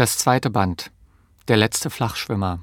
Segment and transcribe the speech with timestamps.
[0.00, 0.90] Das zweite Band.
[1.46, 2.60] Der letzte Flachschwimmer.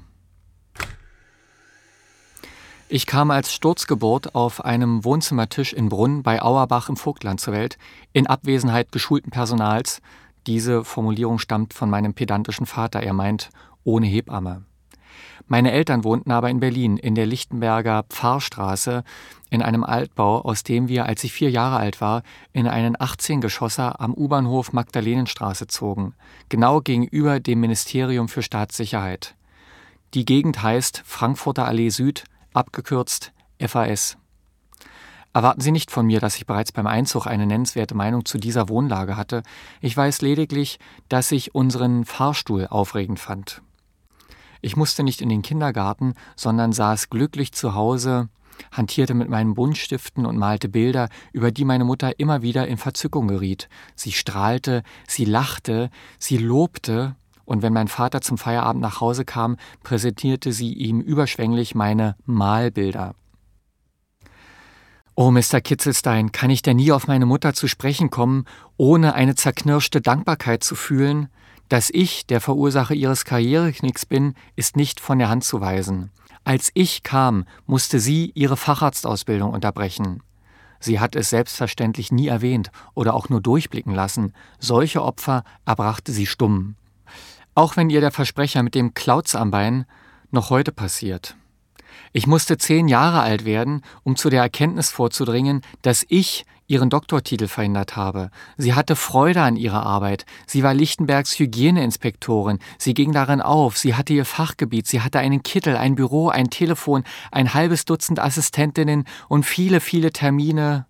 [2.88, 7.78] Ich kam als Sturzgeburt auf einem Wohnzimmertisch in Brunn bei Auerbach im Vogtland zur Welt,
[8.12, 10.02] in Abwesenheit geschulten Personals.
[10.48, 13.04] Diese Formulierung stammt von meinem pedantischen Vater.
[13.04, 13.50] Er meint,
[13.84, 14.64] ohne Hebamme.
[15.46, 19.04] Meine Eltern wohnten aber in Berlin, in der Lichtenberger Pfarrstraße,
[19.50, 22.22] in einem Altbau, aus dem wir, als ich vier Jahre alt war,
[22.52, 26.14] in einen 18-Geschosser am U-Bahnhof Magdalenenstraße zogen,
[26.48, 29.34] genau gegenüber dem Ministerium für Staatssicherheit.
[30.14, 34.16] Die Gegend heißt Frankfurter Allee Süd, abgekürzt FAS.
[35.34, 38.68] Erwarten Sie nicht von mir, dass ich bereits beim Einzug eine nennenswerte Meinung zu dieser
[38.68, 39.42] Wohnlage hatte.
[39.80, 43.62] Ich weiß lediglich, dass ich unseren Fahrstuhl aufregend fand.
[44.60, 48.28] Ich musste nicht in den Kindergarten, sondern saß glücklich zu Hause,
[48.72, 53.28] hantierte mit meinen Buntstiften und malte Bilder, über die meine Mutter immer wieder in Verzückung
[53.28, 53.68] geriet.
[53.94, 59.56] Sie strahlte, sie lachte, sie lobte, und wenn mein Vater zum Feierabend nach Hause kam,
[59.82, 63.14] präsentierte sie ihm überschwänglich meine Malbilder.
[65.14, 65.62] Oh, Mr.
[65.62, 68.44] Kitzelstein, kann ich denn nie auf meine Mutter zu sprechen kommen,
[68.76, 71.28] ohne eine zerknirschte Dankbarkeit zu fühlen?
[71.68, 76.10] Dass ich der Verursacher ihres Karriereknicks bin, ist nicht von der Hand zu weisen.
[76.44, 80.22] Als ich kam, musste sie ihre Facharztausbildung unterbrechen.
[80.80, 84.32] Sie hat es selbstverständlich nie erwähnt oder auch nur durchblicken lassen.
[84.58, 86.76] Solche Opfer erbrachte sie stumm.
[87.54, 89.84] Auch wenn ihr der Versprecher mit dem Klauz am Bein
[90.30, 91.36] noch heute passiert.
[92.12, 97.48] Ich musste zehn Jahre alt werden, um zu der Erkenntnis vorzudringen, dass ich ihren Doktortitel
[97.48, 98.30] verhindert habe.
[98.56, 100.26] Sie hatte Freude an ihrer Arbeit.
[100.46, 102.60] Sie war Lichtenbergs Hygieneinspektorin.
[102.76, 103.76] Sie ging darin auf.
[103.76, 104.86] Sie hatte ihr Fachgebiet.
[104.86, 110.12] Sie hatte einen Kittel, ein Büro, ein Telefon, ein halbes Dutzend Assistentinnen und viele, viele
[110.12, 110.86] Termine.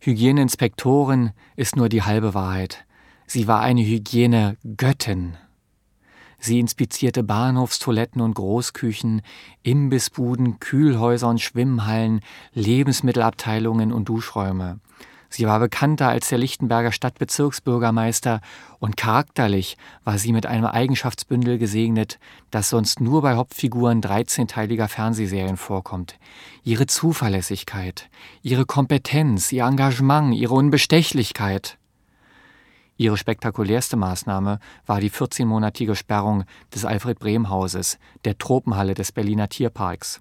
[0.00, 2.84] Hygieneinspektorin ist nur die halbe Wahrheit.
[3.26, 5.36] Sie war eine Hygienegöttin.
[6.38, 9.22] Sie inspizierte Bahnhofstoiletten und Großküchen,
[9.62, 12.20] Imbissbuden, Kühlhäuser und Schwimmhallen,
[12.54, 14.78] Lebensmittelabteilungen und Duschräume.
[15.30, 18.40] Sie war bekannter als der Lichtenberger Stadtbezirksbürgermeister
[18.78, 22.18] und charakterlich war sie mit einem Eigenschaftsbündel gesegnet,
[22.50, 26.18] das sonst nur bei Hauptfiguren 13-teiliger Fernsehserien vorkommt.
[26.64, 28.08] Ihre Zuverlässigkeit,
[28.42, 31.76] ihre Kompetenz, ihr Engagement, ihre Unbestechlichkeit.
[32.98, 36.44] Ihre spektakulärste Maßnahme war die 14-monatige Sperrung
[36.74, 40.20] des Alfred-Brehm-Hauses, der Tropenhalle des Berliner Tierparks.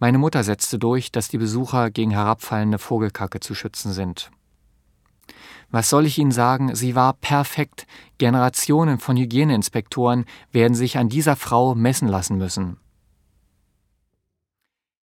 [0.00, 4.32] Meine Mutter setzte durch, dass die Besucher gegen herabfallende Vogelkacke zu schützen sind.
[5.70, 6.74] Was soll ich Ihnen sagen?
[6.74, 7.86] Sie war perfekt.
[8.18, 12.78] Generationen von Hygieneinspektoren werden sich an dieser Frau messen lassen müssen.